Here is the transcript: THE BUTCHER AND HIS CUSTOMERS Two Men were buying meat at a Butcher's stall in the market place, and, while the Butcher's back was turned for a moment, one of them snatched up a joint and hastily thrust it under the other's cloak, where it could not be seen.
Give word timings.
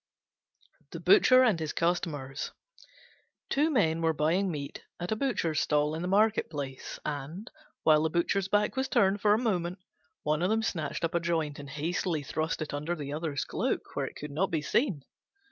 THE 0.93 0.99
BUTCHER 0.99 1.43
AND 1.43 1.59
HIS 1.59 1.73
CUSTOMERS 1.73 2.53
Two 3.51 3.69
Men 3.69 4.01
were 4.01 4.13
buying 4.13 4.49
meat 4.49 4.81
at 4.99 5.11
a 5.11 5.15
Butcher's 5.15 5.59
stall 5.59 5.93
in 5.93 6.01
the 6.01 6.07
market 6.07 6.49
place, 6.49 6.97
and, 7.05 7.51
while 7.83 8.01
the 8.01 8.09
Butcher's 8.09 8.47
back 8.47 8.75
was 8.75 8.87
turned 8.89 9.21
for 9.21 9.35
a 9.35 9.37
moment, 9.37 9.77
one 10.23 10.41
of 10.41 10.49
them 10.49 10.63
snatched 10.63 11.03
up 11.03 11.13
a 11.13 11.19
joint 11.19 11.59
and 11.59 11.69
hastily 11.69 12.23
thrust 12.23 12.63
it 12.63 12.73
under 12.73 12.95
the 12.95 13.13
other's 13.13 13.45
cloak, 13.45 13.95
where 13.95 14.07
it 14.07 14.15
could 14.15 14.31
not 14.31 14.49
be 14.49 14.63
seen. 14.63 15.03